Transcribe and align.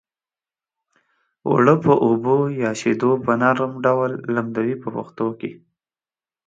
اوړه 1.49 1.75
په 1.83 1.93
اوبو 2.05 2.37
یا 2.61 2.69
شیدو 2.81 3.11
په 3.25 3.31
نرم 3.41 3.71
ډول 3.85 4.11
لمدوي 4.35 4.75
په 4.83 4.87
پښتو 4.95 5.27
کې. 5.39 5.51